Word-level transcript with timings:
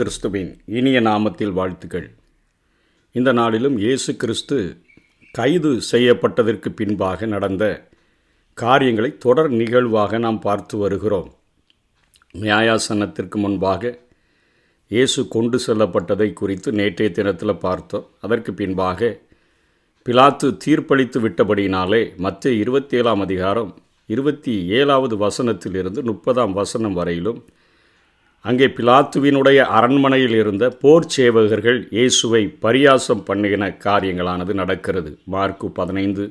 கிறிஸ்துவின் 0.00 0.50
இனிய 0.78 0.98
நாமத்தில் 1.00 1.54
வாழ்த்துக்கள். 1.58 2.06
இந்த 3.14 3.30
நாளிலும் 3.38 3.76
இயேசு 3.84 4.10
கிறிஸ்து 4.22 4.56
கைது 5.38 5.70
செய்யப்பட்டதற்கு 5.90 6.68
பின்பாக 6.80 7.26
நடந்த 7.34 7.64
காரியங்களை 8.58 9.10
தொடர் 9.24 9.50
நிகழ்வாக 9.60 10.18
நாம் 10.24 10.40
பார்த்து 10.46 10.76
வருகிறோம். 10.82 11.30
நியாயாசனத்திற்கு 12.44 13.38
முன்பாக 13.44 13.92
இயேசு 14.90 15.20
கொண்டு 15.34 15.58
செல்லப்பட்டதை 15.66 16.28
குறித்து 16.40 16.68
நேற்றைய 16.80 17.10
தினத்தில் 17.18 17.62
பார்த்தோம். 17.66 18.06
அதற்கு 18.24 18.52
பின்பாக 18.60 19.10
பிலாத்து 20.06 20.48
தீர்ப்பளித்து 20.64 21.20
விட்டபடியினாலே 21.24 22.02
மத்திய 22.24 22.60
இருபத்தி 22.62 22.96
ஏழாம் 23.00 23.22
அதிகாரம் 23.26 23.70
இருபத்தி 24.14 24.52
ஏழாவது 24.78 25.14
வசனத்திலிருந்து 25.24 26.02
முப்பதாம் 26.10 26.52
வசனம் 26.52 26.96
வரையிலும் 26.98 27.40
அங்கே 28.48 28.66
பிலாத்துவினுடைய 28.76 29.58
அரண்மனையில் 29.76 30.34
இருந்த 30.40 30.64
போர் 30.82 31.08
சேவகர்கள் 31.14 31.78
இயேசுவை 31.96 32.42
பரியாசம் 32.64 33.22
பண்ணுகின 33.28 33.64
காரியங்களானது 33.84 34.52
நடக்கிறது. 34.60 35.10
மார்க்கு 35.34 35.68
பதினைந்து 35.78 36.24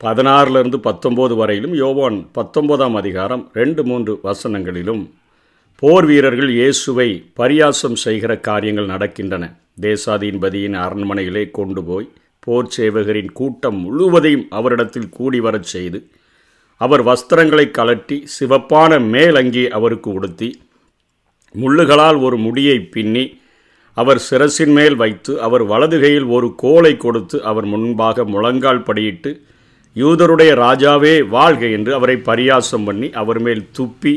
பதினாறுலேருந்து 0.00 0.78
பத்தொம்போது 0.88 1.36
வரையிலும் 1.40 1.76
யோவான் 1.82 2.18
பத்தொம்போதாம் 2.38 2.98
அதிகாரம் 3.00 3.44
ரெண்டு 3.60 3.84
மூன்று 3.90 4.12
வசனங்களிலும் 4.28 5.02
போர் 5.82 6.06
வீரர்கள் 6.10 6.52
இயேசுவை 6.58 7.08
பரியாசம் 7.40 7.98
செய்கிற 8.04 8.32
காரியங்கள் 8.50 8.92
நடக்கின்றன. 8.94 9.44
தேசாதீன்பதியின் 9.86 10.78
அரண்மனையிலே 10.84 11.44
கொண்டு 11.58 11.82
போய் 11.90 12.12
போர் 12.46 12.72
சேவகரின் 12.76 13.34
கூட்டம் 13.38 13.78
முழுவதையும் 13.86 14.46
அவரிடத்தில் 14.58 15.12
கூடி 15.18 15.40
வரச் 15.40 15.70
செய்து 15.74 15.98
அவர் 16.80 17.02
வஸ்திரங்களை 17.08 17.68
கலட்டி 17.78 18.16
சிவப்பான 18.38 18.98
மேலங்கி 19.14 19.64
அவருக்கு 19.76 20.10
உடுத்தி 20.18 20.48
முள்ளுகளால் 21.54 22.18
ஒரு 22.20 22.36
முடியை 22.36 22.78
பின்னி 22.94 23.24
அவர் 23.96 24.20
சிரசின் 24.30 24.72
மேல் 24.72 24.96
வைத்து 24.96 25.32
அவர் 25.40 25.64
வலதுகையில் 25.66 26.26
ஒரு 26.26 26.48
கோலை 26.54 26.96
கொடுத்து 26.96 27.36
அவர் 27.42 27.64
முன்பாக 27.64 28.24
முழங்கால் 28.24 28.86
படியிட்டு 28.88 29.30
யூதருடைய 29.96 30.50
ராஜாவே 30.64 31.14
வாழ்க 31.28 31.62
என்று 31.76 31.92
அவரை 31.94 32.16
பரியாசம் 32.28 32.84
பண்ணி 32.84 33.08
அவர் 33.12 33.40
மேல் 33.40 33.62
துப்பி 33.78 34.14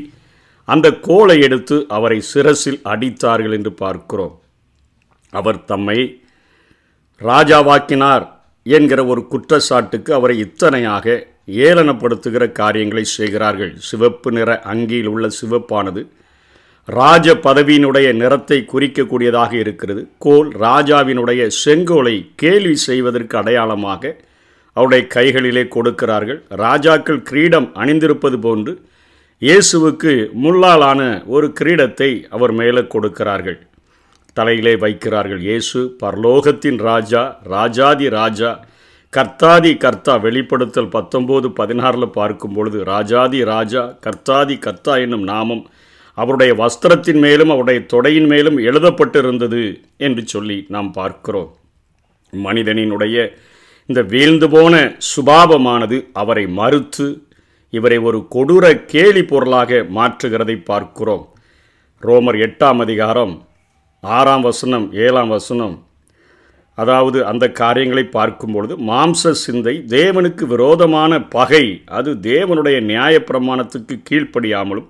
அந்த 0.68 0.88
கோலை 1.00 1.38
எடுத்து 1.42 1.76
அவரை 1.88 2.20
சிரசில் 2.22 2.80
அடித்தார்கள் 2.84 3.56
என்று 3.58 3.72
பார்க்கிறோம். 3.74 4.36
அவர் 5.34 5.60
தம்மை 5.66 6.00
ராஜாவாக்கினார் 7.22 8.26
என்கிற 8.66 9.06
ஒரு 9.06 9.22
குற்றச்சாட்டுக்கு 9.32 10.12
அவரை 10.14 10.36
இத்தனையாக 10.46 11.06
ஏளனப்படுத்துகிற 11.68 12.52
காரியங்களை 12.52 13.04
செய்கிறார்கள். 13.04 13.74
சிவப்பு 13.78 14.32
நிற 14.32 14.50
அங்கியில் 14.72 15.12
உள்ள 15.14 15.28
சிவப்பானது 15.42 16.02
ராஜ 16.88 17.34
பதவியினுடைய 17.46 18.08
நிறத்தை 18.14 18.58
குறிக்கக்கூடியதாக 18.66 19.52
இருக்கிறது. 19.54 20.02
கோல் 20.18 20.50
ராஜாவினுடைய 20.68 21.42
செங்கோலை 21.64 22.16
கேள்வி 22.36 22.76
செய்வதற்கு 22.76 23.38
அடையாளமாக 23.38 24.14
அவருடைய 24.78 25.04
கைகளிலே 25.08 25.68
கொடுக்கிறார்கள். 25.68 26.40
ராஜாக்கள் 26.64 27.22
கிரீடம் 27.30 27.68
அணிந்திருப்பது 27.82 28.40
போன்று 28.40 28.74
இயேசுவுக்கு 29.42 30.12
முள்ளாலான 30.44 31.02
ஒரு 31.26 31.48
கிரீடத்தை 31.60 32.10
அவர் 32.30 32.52
மேலே 32.52 32.82
கொடுக்கிறார்கள். 32.94 33.60
தலையிலே 34.38 34.74
வைக்கிறார்கள். 34.76 35.42
இயேசு 35.50 35.80
பரலோகத்தின் 36.04 36.80
ராஜா 36.90 37.24
ராஜாதி 37.56 38.10
ராஜா 38.10 38.52
கர்த்தாதி 39.14 39.72
கர்த்தா 39.78 40.14
வெளிப்படுத்தல் 40.26 40.94
பத்தொம்போது 40.96 41.48
பதினாறில் 41.60 42.16
பார்க்கும் 42.20 42.54
பொழுது 42.54 42.80
ராஜாதி 42.84 43.40
ராஜா 43.44 43.84
கர்த்தாதி 44.06 44.56
கர்த்தா 44.60 44.94
என்னும் 44.98 45.24
நாமம் 45.24 45.64
அவருடைய 46.18 46.54
வஸ்திரத்தின் 46.54 47.20
மேலும் 47.20 47.50
அவருடைய 47.50 47.80
தொடையின் 47.94 48.28
மேலும் 48.28 48.58
எழுதப்பட்டிருந்தது 48.58 49.64
என்று 49.98 50.24
சொல்லி 50.26 50.66
நாம் 50.68 50.92
பார்க்கிறோம். 50.92 51.52
மனிதனினுடைய 52.34 53.16
இந்த 53.90 54.02
வீழ்ந்து 54.04 54.48
போன 54.50 54.74
சுபாவமானது 55.12 55.98
அவரை 56.14 56.48
மறுத்து 56.60 57.08
இவரை 57.70 57.98
ஒரு 58.08 58.28
கொடூர 58.36 58.66
கேலி 58.86 59.24
பொருளாக 59.24 59.86
மாற்றுகிறதை 59.96 60.56
பார்க்கிறோம். 60.64 61.24
ரோமர் 62.04 62.38
எட்டாம் 62.48 62.80
அதிகாரம் 62.80 63.34
ஆறாம் 64.00 64.42
வசனம் 64.42 64.86
ஏழாம் 65.06 65.28
வசனம். 65.28 65.76
அதாவது 66.78 67.26
அந்த 67.26 67.46
காரியங்களை 67.52 68.04
பார்க்கும் 68.04 68.54
பொழுது 68.54 68.74
மாம்ச 68.78 69.32
சிந்தை 69.44 69.74
தேவனுக்கு 69.88 70.44
விரோதமான 70.46 71.22
பகை 71.36 71.66
அது 71.98 72.12
தேவனுடைய 72.14 72.78
நியாயப்பிரமாணத்துக்கு 72.92 73.96
கீழ்ப்படியாமலும் 74.10 74.88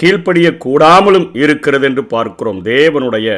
கீழ்ப்படிய 0.00 0.48
கூடாமலும் 0.64 1.26
இருக்கிறது 1.42 1.84
என்று 1.88 2.04
பார்க்கிறோம். 2.14 2.60
தேவனுடைய 2.64 3.28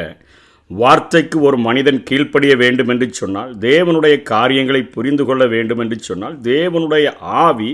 வார்த்தைக்கு 0.71 1.37
ஒரு 1.47 1.57
மனிதன் 1.65 1.99
கீழ்ப்படிய 2.09 2.53
வேண்டும் 2.61 2.91
என்று 2.93 3.07
சொன்னால் 3.13 3.51
தேவனுடைய 3.65 4.15
காரியங்களை 4.31 4.81
புரிந்து 4.95 5.23
கொள்ள 5.25 5.43
வேண்டும் 5.53 5.81
என்று 5.83 5.97
சொன்னால் 5.99 6.37
தேவனுடைய 6.51 7.07
ஆவி 7.43 7.71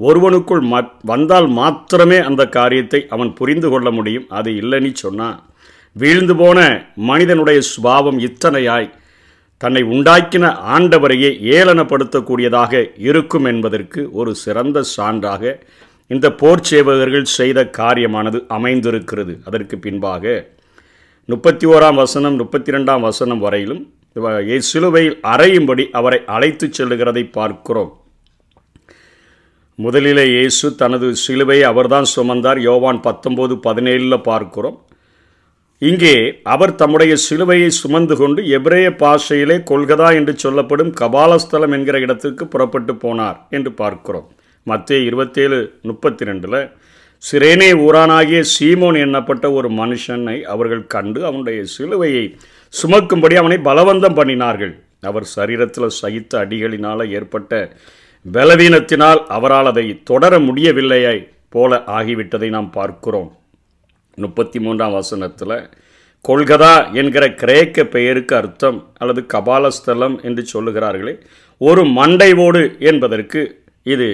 ஒருவனுக்குள் 0.00 0.62
ம 0.72 0.76
வந்தால் 1.02 1.48
மாத்திரமே 1.58 2.18
அந்த 2.28 2.42
காரியத்தை 2.58 3.00
அவன் 3.14 3.32
புரிந்து 3.38 3.68
கொள்ள 3.70 3.88
முடியும். 3.90 4.28
அது 4.38 4.50
இல்லைன்னு 4.60 4.92
சொன்னால் 5.04 5.38
வீழ்ந்து 5.96 6.34
போன 6.36 6.58
மனிதனுடைய 7.10 7.60
சுபாவம் 7.72 8.18
இத்தனையாய் 8.28 8.88
தன்னை 9.60 9.82
உண்டாக்கின 9.94 10.44
ஆண்டவரையே 10.74 11.30
ஏளனப்படுத்தக்கூடியதாக 11.56 12.72
இருக்கும் 13.08 13.46
என்பதற்கு 13.52 14.02
ஒரு 14.12 14.32
சிறந்த 14.44 14.84
சான்றாக 14.96 15.42
இந்த 16.14 16.26
போர் 16.40 16.66
சேவகர்கள் 16.68 17.26
செய்த 17.38 17.60
காரியமானது 17.78 18.38
அமைந்திருக்கிறது. 18.56 19.34
அதற்கு 19.48 19.76
பின்பாக 19.84 20.24
முப்பத்தி 21.32 21.66
ஓராம் 21.74 21.98
வசனம் 22.02 22.36
முப்பத்தி 22.40 22.70
ரெண்டாம் 22.74 23.02
வசனம் 23.08 23.42
வரையிலும் 23.46 23.82
சிலுவையில் 24.68 25.16
அறையும்படி 25.32 25.84
அவரை 25.98 26.18
அழைத்து 26.34 26.66
செல்லுகிறதை 26.78 27.22
பார்க்கிறோம். 27.36 27.92
முதலிலே 29.84 30.24
இயேசு 30.36 30.66
தனது 30.80 31.08
சிலுவையை 31.24 31.66
அவர்தான் 31.72 32.08
சுமந்தார். 32.14 32.58
யோவான் 32.68 33.00
பத்தொம்போது 33.06 33.54
பதினேழில் 33.66 34.26
பார்க்கிறோம். 34.30 34.78
இங்கே 35.90 36.16
அவர் 36.54 36.78
தம்முடைய 36.80 37.12
சிலுவையை 37.28 37.70
சுமந்து 37.80 38.14
கொண்டு 38.22 38.40
எபிரேய 38.56 38.88
பாஷையிலே 39.02 39.56
கொள்கதா 39.70 40.08
என்று 40.18 40.34
சொல்லப்படும் 40.44 40.92
கபாலஸ்தலம் 41.00 41.76
என்கிற 41.78 41.98
இடத்திற்கு 42.06 42.46
புறப்பட்டு 42.54 42.94
போனார் 43.04 43.40
என்று 43.58 43.72
பார்க்கிறோம். 43.82 44.28
மத்திய 44.66 44.98
இருபத்தேழு 45.00 45.58
முப்பத்தி 45.82 46.24
ரெண்டில் 46.24 46.60
சிரேனே 47.22 47.70
ஊரானாகிய 47.84 48.40
சீமோன் 48.54 48.98
எண்ணப்பட்ட 49.04 49.46
ஒரு 49.52 49.68
மனுஷனை 49.70 50.36
அவர்கள் 50.52 50.84
கண்டு 50.86 51.20
அவனுடைய 51.24 51.60
சிலுவையை 51.74 52.24
சுமக்கும்படி 52.74 53.34
அவனை 53.34 53.58
பலவந்தம் 53.68 54.16
பண்ணினார்கள். 54.18 54.72
அவர் 55.00 55.26
சரீரத்தில் 55.36 55.96
சகித்த 56.00 56.32
அடிகளினால் 56.44 57.04
ஏற்பட்ட 57.18 57.52
பலவீனத்தினால் 58.26 59.20
அவரால் 59.36 59.66
அதை 59.66 59.84
தொடர 60.02 60.32
முடியவில்லையை 60.38 61.16
போல 61.48 61.78
ஆகிவிட்டதை 61.98 62.48
நாம் 62.48 62.70
பார்க்கிறோம். 62.70 63.30
முப்பத்தி 64.18 64.58
மூன்றாம் 64.60 64.92
வசனத்தில் 64.92 65.56
கொல்கதா 66.24 66.74
என்கிற 66.92 67.24
கிரேக்க 67.34 67.84
பெயருக்கு 67.84 68.34
அர்த்தம் 68.36 68.78
அல்லது 68.98 69.20
கபாலஸ்தலம் 69.34 70.16
என்று 70.22 70.42
சொல்லுகிறார்களே 70.52 71.14
ஒரு 71.60 71.82
மண்டை 71.98 72.30
ஓடு 72.46 72.62
என்பதற்கு 72.90 73.40
இது 73.86 74.08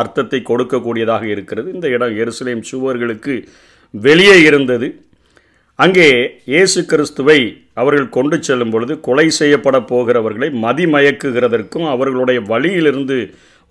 அர்த்தத்தை 0.00 0.40
கொடுக்கக்கூடியதாக 0.50 1.24
இருக்கிறது. 1.34 1.68
இந்த 1.76 1.86
இடம் 1.96 2.16
எருசலேம் 2.22 2.64
சுவர்களுக்கு 2.70 3.34
வெளியே 3.94 4.36
இருந்தது. 4.48 4.88
அங்கே 5.78 6.08
இயேசு 6.52 6.80
கிறிஸ்துவை 6.90 7.38
அவர்கள் 7.80 8.14
கொண்டு 8.16 8.36
செல்லும் 8.46 8.72
பொழுது 8.72 8.94
கொலை 9.06 9.26
செய்யப்பட 9.36 9.76
போகிறவர்களை 9.90 10.48
மதிமயக்குகிறதற்கும் 10.64 11.86
அவர்களுடைய 11.92 12.40
வழியிலிருந்து 12.50 13.18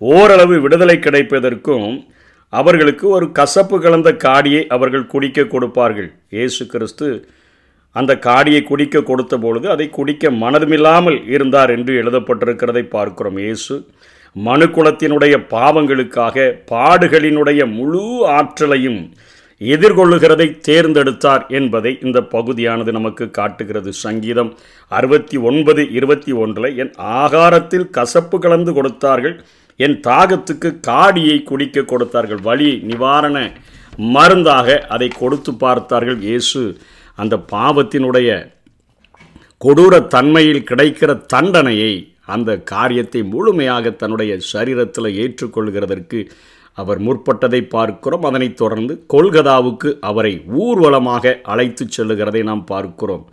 ஓரளவு 0.00 0.56
விடுதலை 0.64 0.96
கிடைப்பதற்கும் 1.06 1.88
அவர்களுக்கு 2.52 3.06
ஒரு 3.16 3.26
கசப்பு 3.38 3.76
கலந்த 3.82 4.10
காடியை 4.24 4.62
அவர்கள் 4.76 5.10
குடிக்க 5.12 5.44
கொடுப்பார்கள். 5.52 6.08
இயேசு 6.36 6.62
கிறிஸ்து 6.72 7.08
அந்த 7.96 8.12
காடியை 8.26 8.62
குடிக்க 8.70 9.02
கொடுத்த 9.10 9.34
பொழுது 9.44 9.66
அதை 9.74 9.86
குடிக்க 9.98 10.30
மனதுமில்லாமல் 10.42 11.18
இருந்தார் 11.34 11.70
என்று 11.76 11.92
எழுதப்பட்டிருக்கிறதை 12.02 12.84
பார்க்கிறோம். 12.96 13.38
இயேசு 13.44 13.76
மனுக்குலத்தினுடைய 14.36 15.34
பாவங்களுக்காக 15.50 16.46
பாடுகளினுடைய 16.70 17.60
முழு 17.78 18.02
ஆற்றலையும் 18.26 19.00
எதிர்கொள்ளுகிறதை 19.60 20.46
தேர்ந்தெடுத்தார் 20.60 21.46
என்பதை 21.48 21.98
இந்த 22.02 22.18
பகுதியானது 22.20 22.92
நமக்கு 22.92 23.30
காட்டுகிறது. 23.30 23.92
சங்கீதம் 23.92 24.50
அறுபத்தி 24.88 25.36
ஒன்பது 25.36 25.82
இருபத்தி 25.90 26.32
ஒன்றில் 26.32 26.76
என் 26.76 26.92
ஆகாரத்தில் 26.98 27.90
கசப்பு 27.90 28.38
கலந்து 28.38 28.72
கொடுத்தார்கள் 28.72 29.44
என் 29.76 29.98
தாகத்துக்கு 30.06 30.70
காடியை 30.88 31.42
குடிக்க 31.42 31.82
கொடுத்தார்கள் 31.82 32.40
வழி 32.42 32.70
நிவாரண 32.82 33.52
மருந்தாக 33.96 34.78
அதை 34.88 35.08
கொடுத்து 35.08 35.54
பார்த்தார்கள் 35.54 36.18
இயேசு. 36.20 36.62
அந்த 37.14 37.36
பாவத்தினுடைய 37.52 38.30
கொடூர 39.64 39.94
தன்மையில் 40.06 40.66
கிடைக்கிற 40.70 41.26
தண்டனையை 41.26 41.92
அந்த 42.36 42.50
காரியத்தை 42.72 43.20
முழுமையாக 43.34 43.92
தன்னுடைய 44.00 44.32
சரீரத்தில் 44.52 45.10
ஏற்றுக்கொள்கிறதற்கு 45.22 46.20
அவர் 46.78 47.00
முற்பட்டதை 47.06 47.60
பார்க்கிறோம். 47.74 48.26
அதனைத் 48.28 48.58
தொடர்ந்து 48.60 48.94
கொல்கதாவுக்கு 49.12 49.90
அவரை 50.10 50.34
ஊர்வலமாக 50.64 51.34
அழைத்து 51.52 51.84
செல்லுகிறதை 51.96 52.42
நாம் 52.50 52.64
பார்க்கிறோம். 52.72 53.24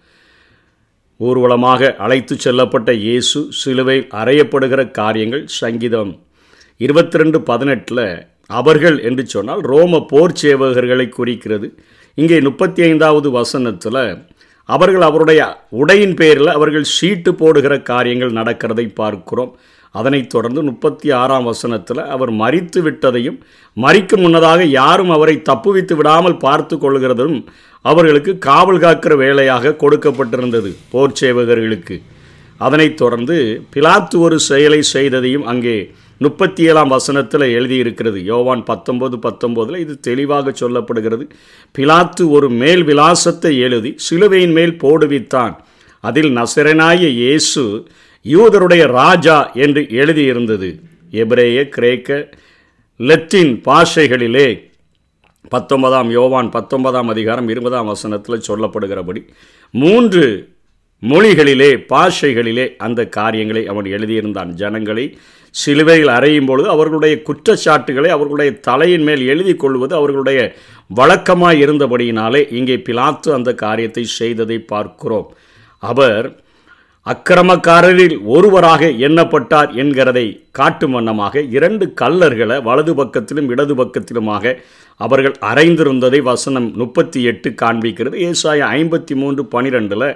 ஊர்வலமாக 1.20 1.92
அழைத்து 2.06 2.34
செல்லப்பட்ட 2.46 2.92
இயேசு 3.06 3.40
சிலுவையில் 3.60 4.10
அறையப்படுகிற 4.22 4.82
காரியங்கள் 5.00 5.46
சங்கீதம் 5.62 6.12
இருபத்தி 6.86 7.20
ரெண்டு 7.22 7.40
பதினெட்டில் 7.50 8.08
அவர்கள் 8.60 8.98
என்று 9.10 9.24
சொன்னால் 9.34 9.62
ரோம 9.72 10.02
போர் 10.12 10.36
சேவகர்களை 10.42 11.08
குறிக்கிறது. 11.16 11.68
இங்கே 12.18 12.38
முப்பத்தி 12.48 12.82
ஐந்தாவது 12.90 13.30
வசனத்தில் 13.38 14.04
அவர்கள் 14.70 15.06
அவருடைய 15.10 15.42
உடையின் 15.82 16.16
பேரில் 16.20 16.56
அவர்கள் 16.58 16.92
சீட்டு 16.98 17.32
போடுகிற 17.34 17.74
காரியங்கள் 17.92 18.38
நடக்கிறதை 18.40 18.86
பார்க்கிறோம். 18.94 19.52
அதனைத் 19.96 20.30
தொடர்ந்து 20.30 20.62
முப்பத்தி 20.70 21.08
ஆறாம் 21.12 21.44
வசனத்தில் 21.44 22.02
அவர் 22.16 22.32
மறித்து 22.32 22.80
விட்டதையும் 22.88 23.38
மறிக்கும் 23.78 24.24
முன்னதாக 24.26 24.62
யாரும் 24.80 25.10
அவரை 25.10 25.36
தப்புவித்து 25.50 25.96
விடாமல் 25.96 26.38
பார்த்து 26.38 26.76
கொள்கிறதும் 26.76 27.38
அவர்களுக்கு 27.86 28.32
காவல் 28.38 28.84
காக்கிற 28.84 29.14
வேலையாக 29.18 29.76
கொடுக்கப்பட்டிருந்தது 29.84 30.72
போர் 30.92 31.18
சேவகர்களுக்கு. 31.22 31.98
அதனைத் 32.58 32.98
தொடர்ந்து 32.98 33.38
பிலாத்து 33.76 34.18
ஒரு 34.18 34.38
செயலை 34.50 34.82
செய்ததையும் 34.94 35.48
அங்கே 35.54 35.78
முப்பத்தி 36.18 36.64
ஏழாம் 36.64 36.88
வசனத்தில் 36.88 37.42
எழுதியிருக்கிறது. 37.42 38.24
யோவான் 38.24 38.64
பத்தொம்போது 38.64 39.18
பத்தொம்போதில் 39.28 39.78
இது 39.78 40.00
தெளிவாக 40.00 40.54
சொல்லப்படுகிறது. 40.60 41.26
பிலாத்து 41.78 42.30
ஒரு 42.30 42.50
மேல் 42.50 42.84
விலாசத்தை 42.84 43.60
எழுதி 43.60 43.94
சிலுவையின் 43.96 44.52
மேல் 44.52 44.76
போடுவித்தான். 44.84 45.56
அதில் 46.02 46.32
நசரனாய 46.38 47.02
இயேசு 47.22 47.64
யூதருடைய 48.26 48.84
ராஜா 48.88 49.52
என்று 49.52 49.82
எழுதியிருந்தது. 49.82 50.70
எபிரேய 51.12 51.70
கிரேக்க 51.70 52.30
லெத்தின் 53.00 53.52
பாஷைகளிலே 53.68 54.48
பத்தொன்பதாம் 55.50 56.10
யோவான் 56.10 56.50
பத்தொன்பதாம் 56.50 57.08
அதிகாரம் 57.08 57.50
இருபதாம் 57.50 57.86
வசனத்தில் 57.86 58.46
சொல்லப்படுகிறபடி 58.48 59.22
மூன்று 59.74 60.24
மொழிகளிலே 61.04 61.72
பாஷைகளிலே 61.92 62.66
அந்த 62.86 63.02
காரியங்களை 63.18 63.64
அவன் 63.72 63.88
எழுதியிருந்தான். 63.96 64.52
ஜனங்களை 64.62 65.06
சிலுவையில் 65.56 66.12
அறையும் 66.16 66.48
பொழுது 66.50 66.68
அவர்களுடைய 66.70 67.14
குற்றச்சாட்டுகளை 67.28 68.10
அவர்களுடைய 68.16 68.52
தலையின் 68.68 69.06
மேல் 69.10 69.24
எழுதி 69.34 69.54
கொள்வது 69.56 69.94
அவர்களுடைய 69.96 70.40
வழக்கமாக 71.00 71.62
இருந்தபடியினாலே 71.66 72.42
இங்கே 72.58 72.76
பிலாத்து 72.88 73.30
அந்த 73.38 73.54
காரியத்தை 73.64 74.04
செய்ததை 74.20 74.58
பார்க்கிறோம். 74.74 75.30
அவர் 75.84 76.28
அக்கிரமக்காரரில் 77.06 78.16
ஒருவராக 78.36 78.88
எண்ணப்பட்டார் 79.08 79.70
என்கிறதை 79.82 80.26
காட்டும் 80.52 80.96
வண்ணமாக 80.96 81.42
இரண்டு 81.58 81.86
கல்லர்களை 82.02 82.58
வலது 82.64 82.94
பக்கத்திலும் 82.94 83.50
இடது 83.54 83.76
பக்கத்திலுமாக 83.76 84.54
அவர்கள் 85.00 85.36
அரைந்திருந்ததை 85.50 86.20
வசனம் 86.22 86.68
முப்பத்தி 86.82 87.22
எட்டு 87.24 87.50
காண்பிக்கிறது. 87.62 88.16
ஏசாய 88.30 88.60
ஐம்பத்தி 88.80 89.16
மூன்று 89.16 89.44
பனிரெண்டில் 89.56 90.10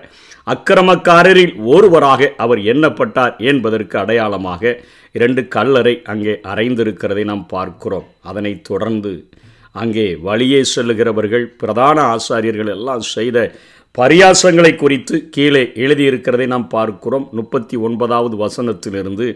அக்கிரமக்காரரில் 0.47 1.53
ஒருவராக 1.65 2.31
அவர் 2.37 2.59
எண்ணப்பட்டார் 2.71 3.35
என்பதற்கு 3.37 3.99
அடையாளமாக 3.99 4.79
இரண்டு 5.11 5.47
கல்லறை 5.47 6.01
அங்கே 6.03 6.39
அரைந்திருக்கிறதை 6.53 7.23
நாம் 7.23 7.45
பார்க்கிறோம். 7.47 8.07
அதனைத் 8.21 8.63
தொடர்ந்து 8.63 9.29
அங்கே 9.71 10.15
வழியே 10.15 10.61
செல்லுகிறவர்கள் 10.75 11.45
பிரதான 11.57 12.15
ஆசாரியர்கள் 12.15 12.71
எல்லாம் 12.77 12.99
செய்த 12.99 13.53
பரியாசங்களை 13.97 14.75
குறித்து 14.75 15.29
கீழே 15.29 15.63
எழுதியிருக்கிறதை 15.75 16.47
நாம் 16.47 16.67
பார்க்கிறோம். 16.67 17.27
முப்பத்தி 17.31 17.75
ஒன்பதாவது 17.75 18.35
வசனத்திலிருந்து 18.45 19.27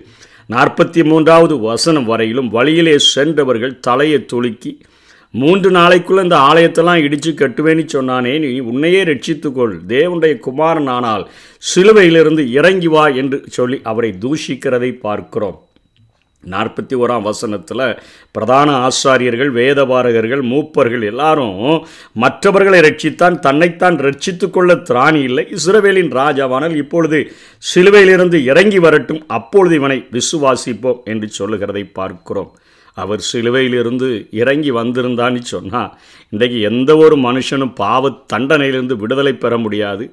நாற்பத்தி 0.49 1.03
மூன்றாவது 1.03 1.59
வசனம் 1.59 2.05
வரையிலும் 2.05 2.49
வழியிலே 2.49 2.97
சென்றவர்கள் 2.97 3.79
தலையை 3.79 4.25
துலுக்கி 4.33 4.71
மூன்று 5.41 5.69
நாளைக்குள்ள 5.77 6.25
இந்த 6.25 6.37
ஆலயத்தெல்லாம் 6.49 7.03
இடித்து 7.05 7.31
கட்டுவேன்னு 7.31 7.83
சொன்னானே 7.93 8.33
நீ 8.43 8.49
உன்னையே 8.71 9.01
ரட்சித்துக்கொள். 9.09 9.73
தேவனுடைய 9.93 10.33
குமாரன் 10.47 10.89
ஆனால் 10.95 11.23
சிலுவையிலிருந்து 11.63 12.43
இறங்கி 12.59 12.89
வா 12.95 13.05
என்று 13.21 13.37
சொல்லி 13.57 13.77
அவரை 13.91 14.11
தூஷிக்கிறதை 14.23 14.91
பார்க்கிறோம். 15.05 15.57
நாற்பத்தி 16.43 16.95
ஓராம் 17.03 17.25
வசனத்தில் 17.27 17.83
பிரதான 18.35 18.69
ஆசாரியர்கள் 18.87 19.51
வேதபாரகர்கள் 19.59 20.43
மூப்பர்கள் 20.51 21.03
எல்லாரும் 21.11 21.55
மற்றவர்களை 22.23 22.79
ரட்சித்தான் 22.87 23.37
தன்னைத்தான் 23.45 23.97
ரட்சித்து 24.07 24.49
கொள்ள 24.49 24.73
திராணி 24.89 25.21
இல்லை. 25.29 25.45
இஸ்ரவேலின் 25.57 26.11
ராஜாவானால் 26.21 26.75
இப்பொழுது 26.83 27.19
சிலுவையிலிருந்து 27.71 28.39
இறங்கி 28.51 28.81
வரட்டும் 28.85 29.23
அப்பொழுது 29.37 29.75
இவனை 29.81 29.97
விசுவாசிப்போம் 30.17 31.01
என்று 31.13 31.29
சொல்லுகிறதை 31.39 31.83
பார்க்கிறோம். 31.99 32.51
அவர் 32.95 33.21
சிலுவையிலிருந்து 33.31 34.09
இறங்கி 34.41 34.71
வந்திருந்தான்னு 34.71 35.41
சொன்னால் 35.53 35.91
இன்றைக்கு 36.29 36.59
எந்த 36.61 36.91
ஒரு 36.97 37.15
மனுஷனும் 37.17 37.75
பாவ 37.75 38.11
தண்டனையிலிருந்து 38.33 38.95
விடுதலை 39.03 39.33
பெற 39.33 39.57
முடியாது. 39.57 40.05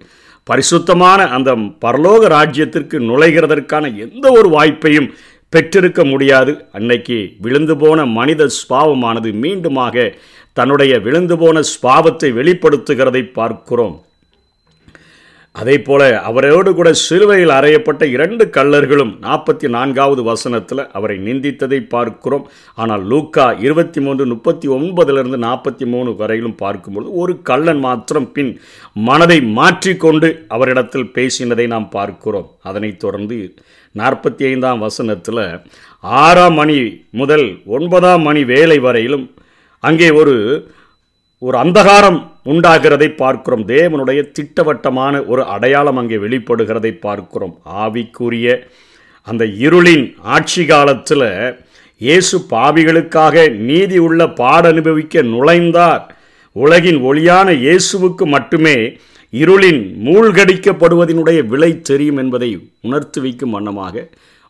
பரிசுத்தமான 0.44 1.28
அந்த 1.28 1.50
பரலோக 1.84 2.22
ராஜ்யத்திற்கு 2.36 2.96
நுழைகிறதற்கான 3.10 3.84
எந்த 4.06 4.26
ஒரு 4.30 4.48
வாய்ப்பையும் 4.48 5.08
பெற்றிருக்க 5.48 6.04
முடியாது. 6.04 6.52
அன்னைக்கு 6.72 7.18
விழுந்து 7.40 7.76
போன 7.76 8.06
மனித 8.18 8.48
ஸ்பாவமானது 8.58 9.30
மீண்டுமாக 9.42 10.14
தன்னுடைய 10.52 10.98
விழுந்து 10.98 11.38
போன 11.38 11.60
ஸ்பாவத்தை 11.72 12.30
வெளிப்படுத்துகிறதை 12.38 13.22
பார்க்கிறோம். 13.32 13.96
அதே 15.60 15.74
போல 15.86 16.02
அவரோடு 16.28 16.74
கூட 16.74 16.92
சிலுவையில் 16.92 17.52
அறையப்பட்ட 17.56 18.02
இரண்டு 18.14 18.44
கள்ளர்களும் 18.54 19.10
நாற்பத்தி 19.24 19.66
நான்காவது 19.68 20.22
வசனத்தில் 20.22 20.82
அவரை 20.92 21.16
நிந்தித்ததை 21.26 21.80
பார்க்கிறோம். 21.94 22.44
ஆனால் 22.74 23.02
லூக்கா 23.10 23.46
இருபத்தி 23.66 24.00
மூன்று 24.00 24.26
முப்பத்தி 24.32 24.68
ஒன்பதிலிருந்து 24.68 25.38
நாற்பத்தி 25.46 25.86
மூணு 25.94 26.16
வரையிலும் 26.16 26.56
பார்க்கும்பொழுது 26.62 27.12
ஒரு 27.22 27.34
கள்ளன் 27.42 27.82
மாத்திரம் 27.86 28.32
பின் 28.32 28.52
மனதை 29.08 29.38
மாற்றிக்கொண்டு 29.58 30.30
அவரிடத்தில் 30.48 31.12
பேசினதை 31.18 31.66
நாம் 31.74 31.88
பார்க்கிறோம். 31.98 32.48
அதனைத் 32.62 33.00
தொடர்ந்து 33.04 33.38
நாற்பத்தி 33.94 34.42
ஐந்தாம் 34.52 34.78
வசனத்தில் 34.78 35.44
ஆறாம் 36.24 36.54
மணி 36.54 36.78
முதல் 37.10 37.48
ஒன்பதாம் 37.66 38.22
மணி 38.22 38.44
வேலை 38.44 38.78
வரையிலும் 38.78 39.26
அங்கே 39.80 40.10
ஒரு 40.10 40.36
ஒரு 41.42 41.56
அந்தகாரம் 41.58 42.20
உண்டாகிறதை 42.46 43.08
பார்க்கிறோம். 43.22 43.64
தேவனுடைய 43.74 44.20
திட்டவட்டமான 44.36 45.14
ஒரு 45.32 45.42
அடையாளம் 45.54 45.98
அங்கே 46.00 46.16
வெளிப்படுகிறதை 46.24 46.92
பார்க்கிறோம். 47.06 47.54
ஆவிக்குரிய 47.82 48.46
அந்த 49.26 49.44
இருளின் 49.66 50.06
ஆட்சி 50.34 50.62
காலத்தில் 50.70 51.28
இயேசு 52.00 52.36
பாவிகளுக்காக 52.52 53.44
நீதி 53.68 53.98
உள்ள 54.06 54.20
பாட 54.40 54.62
அனுபவிக்க 54.72 55.22
நுழைந்தார். 55.34 56.02
உலகின் 56.56 56.98
ஒளியான 57.10 57.48
இயேசுவுக்கு 57.66 58.24
மட்டுமே 58.34 58.76
இருளின் 59.32 59.82
மூழ்கடிக்கப்படுவதனுடைய 60.06 61.40
விலை 61.52 61.70
தெரியும் 61.90 62.18
என்பதை 62.22 62.50
உணர்த்து 62.86 63.18
வைக்கும் 63.24 63.54
வண்ணமாக 63.56 64.04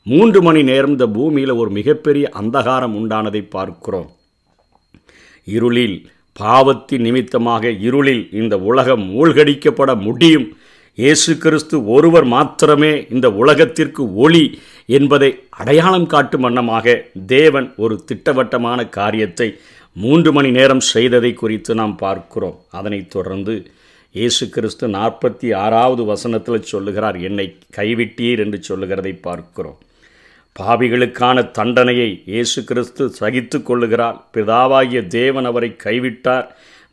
மூன்று 0.07 0.41
மணி 0.47 0.63
நேரம் 0.71 0.95
இந்த 0.95 1.07
பூமியில் 1.17 1.55
ஒரு 1.61 1.71
மிகப்பெரிய 1.79 2.25
அந்தகாரம் 2.41 2.97
உண்டானதை 3.01 3.43
பார்க்கிறோம். 3.57 4.09
இருளில் 5.57 5.97
பாவத்தின் 6.41 7.05
நிமித்தமாக 7.07 7.71
இருளில் 7.87 8.25
இந்த 8.41 8.55
உலகம் 8.71 9.05
மூழ்கடிக்கப்பட 9.12 9.91
முடியும். 10.07 10.47
இயேசு 10.99 11.33
கிறிஸ்து 11.43 11.77
ஒருவர் 11.95 12.27
மாத்திரமே 12.35 12.93
இந்த 13.15 13.27
உலகத்திற்கு 13.43 14.03
ஒளி 14.25 14.45
என்பதை 14.97 15.31
அடையாளம் 15.61 16.09
காட்டும் 16.15 16.45
வண்ணமாக 16.47 16.97
தேவன் 17.35 17.69
ஒரு 17.77 17.95
திட்டவட்டமான 18.09 18.89
காரியத்தை 18.99 19.49
மூன்று 19.97 20.31
மணி 20.33 20.51
நேரம் 20.59 20.83
செய்ததை 20.95 21.33
குறித்து 21.35 21.73
நாம் 21.75 21.97
பார்க்கிறோம். 21.97 22.59
அதனைத் 22.79 23.11
தொடர்ந்து 23.11 23.55
இயேசு 24.19 24.45
கிறிஸ்து 24.55 24.87
நாற்பத்தி 24.99 25.49
ஆறாவது 25.65 26.03
வசனத்தில் 26.05 26.69
சொல்லுகிறார் 26.73 27.19
என்னை 27.29 27.47
கைவிட்டீர் 27.77 28.43
என்று 28.45 28.59
சொல்லுகிறதை 28.62 29.12
பார்க்கிறோம். 29.29 29.79
பாவிகளுக்கான 30.61 31.51
தண்டனையை 31.51 32.23
இயேசு 32.27 32.65
கிறிஸ்து 32.65 33.13
சகித்து 33.21 33.59
கொள்ளுகிறார். 33.59 34.17
பிதாவாகிய 34.35 35.07
தேவன் 35.07 35.45
அவரை 35.45 35.77
கைவிட்டார். 35.85 36.47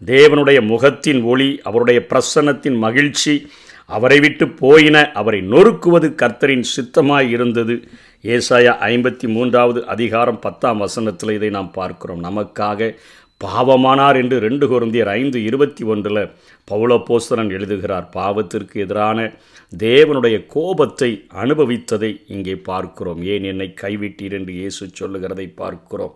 தேவனுடைய 0.06 0.60
முகத்தின் 0.62 1.22
ஒளி 1.24 1.60
அவருடைய 1.64 2.06
பிரசன்னத்தின் 2.10 2.78
மகிழ்ச்சி 2.78 3.48
அவரை 3.86 4.20
விட்டு 4.20 4.48
போயின 4.48 5.12
அவரை 5.12 5.42
நொறுக்குவது 5.42 6.10
கர்த்தரின் 6.22 6.64
சித்தமாய் 6.76 7.30
இருந்தது. 7.30 7.76
ஏசாயா 8.24 8.74
ஐம்பத்தி 8.90 9.28
மூன்றாவது 9.28 9.88
அதிகாரம் 9.88 10.40
பத்தாம் 10.40 10.78
வசனத்தில் 10.78 11.32
இதை 11.32 11.50
நாம் 11.50 11.72
பார்க்கிறோம். 11.72 12.24
நமக்காக 12.24 12.96
பாவமானார் 13.42 14.18
என்று 14.22 14.40
ரெண்டு 14.40 14.66
குருந்தியர் 14.68 15.10
ஐந்து 15.10 15.44
இருபத்தி 15.44 15.84
ஒன்றில் 15.84 16.24
பௌலப்போஸ்தரன் 16.72 17.52
எழுதுகிறார் 17.58 18.08
பாவத்திற்கு 18.16 18.76
எதிரான 18.76 19.20
தேவனுடைய 19.78 20.46
கோபத்தை 20.48 21.10
அனுபவித்ததை 21.44 22.22
இங்கே 22.28 22.56
பார்க்கிறோம். 22.56 23.22
ஏன் 23.24 23.44
என்னை 23.44 23.74
கைவிட்டீர்? 23.82 24.32
என்று 24.32 24.54
இயேசு 24.54 24.90
சொல்லுகிறதை 24.94 25.48
பார்க்கிறோம். 25.62 26.16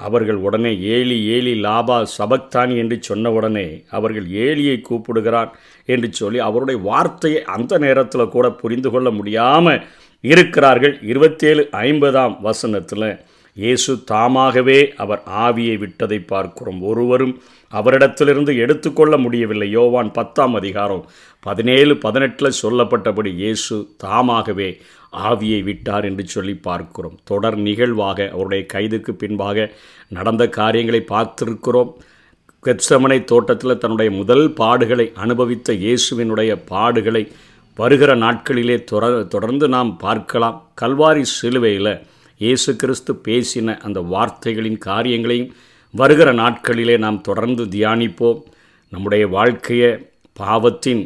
அவர்கள் 0.00 0.36
உடனே 0.36 0.72
ஏலி 0.96 1.16
ஏலி 1.36 1.54
லாபா 1.62 1.96
சபக்தானி 2.18 2.76
என்று 2.76 2.96
சொன்ன 3.00 3.32
உடனே 3.32 3.82
அவர்கள் 3.90 4.26
ஏலியை 4.44 4.76
கூப்பிடுகிறான் 4.80 5.50
என்று 5.86 6.08
சொல்லி 6.12 6.38
அவருடைய 6.38 6.80
வார்த்தையை 6.80 7.40
அந்த 7.56 7.78
நேரத்தில் 7.78 8.32
கூட 8.36 8.50
புரிந்து 8.50 8.90
கொள்ள 8.90 9.10
முடியாமல் 9.10 9.82
இருக்கிறார்கள். 10.20 10.94
இருபத்தேழு 11.02 11.68
ஐம்பதாம் 11.72 12.36
வசனத்தில் 12.40 13.08
இயேசு 13.62 13.92
தாமாகவே 14.10 14.78
அவர் 15.02 15.22
ஆவியை 15.46 15.76
விட்டதை 15.82 16.18
பார்க்கிறோம். 16.32 16.80
ஒருவரும் 16.90 17.34
அவரிடத்திலிருந்து 17.72 18.52
எடுத்துக்கொள்ள 18.64 19.14
முடியவில்லை. 19.24 19.68
யோவான் 19.78 20.10
பத்தாம் 20.18 20.54
அதிகாரம் 20.60 21.02
பதினேழு 21.46 21.94
பதினெட்டில் 22.04 22.58
சொல்லப்பட்டபடி 22.62 23.30
இயேசு 23.42 23.76
தாமாகவே 24.04 24.68
ஆவியை 25.28 25.60
விட்டார் 25.68 26.06
என்று 26.10 26.24
சொல்லி 26.34 26.54
பார்க்கிறோம். 26.68 27.16
தொடர் 27.30 27.58
நிகழ்வாக 27.68 28.28
அவருடைய 28.34 28.64
கைதுக்கு 28.74 29.12
பின்பாக 29.22 29.66
நடந்த 30.16 30.44
காரியங்களை 30.58 31.02
பார்த்திருக்கிறோம். 31.12 31.92
கெச்சமனை 32.64 33.18
தோட்டத்தில் 33.32 33.80
தன்னுடைய 33.82 34.10
முதல் 34.20 34.46
பாடுகளை 34.60 35.06
அனுபவித்த 35.24 35.74
இயேசுவினுடைய 35.84 36.52
பாடுகளை 36.70 37.22
வருகிற 37.78 38.10
நாட்களிலே 38.24 38.76
தொடர் 38.90 39.18
தொடர்ந்து 39.34 39.66
நாம் 39.74 39.92
பார்க்கலாம். 40.04 40.56
கல்வாரி 40.80 41.24
சிலுவையில் 41.36 41.92
இயேசு 42.38 42.76
கிறிஸ்து 42.76 43.12
பேசின 43.28 43.76
அந்த 43.86 44.00
வார்த்தைகளின் 44.00 44.78
காரியங்களையும் 44.78 45.52
வருகிற 45.94 46.32
நாட்களிலே 46.32 46.98
நாம் 46.98 47.20
தொடர்ந்து 47.20 47.64
தியானிப்போம். 47.64 48.40
நம்முடைய 48.92 49.24
வாழ்க்கையை 49.28 49.90
பாவத்தின் 50.32 51.02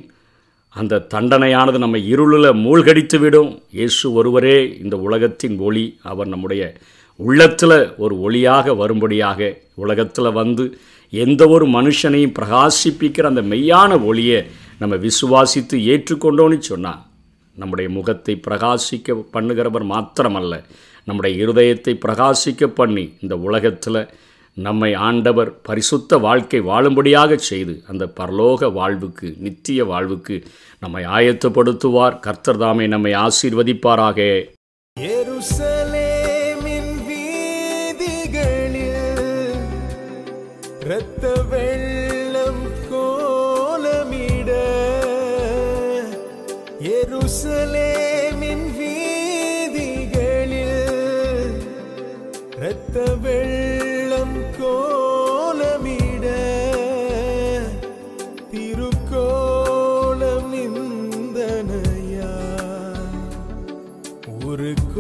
அந்த 0.76 1.02
தண்டனையானது 1.14 1.78
நம்ம 1.78 1.98
இருளில் 2.12 2.58
மூழ்கடித்து 2.64 3.18
விடும். 3.18 3.50
இயேசு 3.70 4.12
ஒருவரே 4.12 4.58
இந்த 4.82 4.96
உலகத்தின் 4.96 5.56
ஒளி. 5.58 5.84
அவர் 6.02 6.28
நம்முடைய 6.28 6.62
உள்ளத்தில் 7.20 7.78
ஒரு 7.96 8.14
ஒளியாக 8.26 8.76
வரும்படியாக 8.76 9.50
உலகத்தில் 9.74 10.36
வந்து 10.40 10.64
எந்த 11.12 11.42
ஒரு 11.48 11.66
மனுஷனையும் 11.66 12.36
பிரகாசிப்பிக்கிற 12.38 13.24
அந்த 13.32 13.42
மெய்யான 13.52 14.00
ஒளியை 14.04 14.38
நம்ம 14.78 14.94
விசுவாசித்து 15.06 15.76
ஏற்றுக்கொண்டோன்னு 15.92 16.58
சொன்னால் 16.70 17.02
நம்முடைய 17.54 17.90
முகத்தை 17.90 18.40
பிரகாசிக்க 18.48 19.16
பண்ணுகிறவர் 19.32 19.86
மாத்திரமல்ல 19.92 20.64
நம்முடைய 21.04 21.46
இருதயத்தை 21.46 21.94
பிரகாசிக்க 22.06 22.66
பண்ணி 22.66 23.12
இந்த 23.20 23.36
உலகத்தில் 23.36 24.08
நம்மை 24.54 24.94
ஆண்டவர் 24.94 25.60
பரிசுத்த 25.60 26.16
வாழ்க்கை 26.16 26.60
வாழும்படியாக 26.60 27.34
செய்து 27.34 27.82
அந்த 27.88 28.12
பரலோக 28.16 28.72
வாழ்வுக்கு 28.72 29.34
நித்திய 29.38 29.84
வாழ்வுக்கு 29.84 30.44
நம்மை 30.80 31.04
ஆயத்தப்படுத்துவார். 31.04 32.20
கர்த்தர் 32.20 32.56
தாமே 32.56 32.86
நம்மை 32.86 33.12
ஆசீர்வதிப்பாராக. 33.12 34.44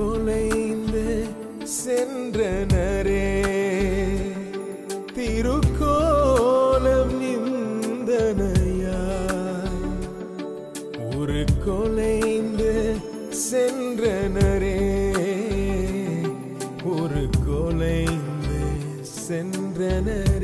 தொலைந்து 0.02 1.26
சென்றனரே. 1.86 3.42
திருக்கோலம் 5.14 7.12
நிந்தனையா 7.22 9.04
ஒரு 11.16 11.44
கொலைந்து 11.66 12.96
சென்றனரே. 13.52 14.80
ஒரு 16.84 17.28
கொலைந்து 17.48 18.60
சென்றனரே. 19.28 20.41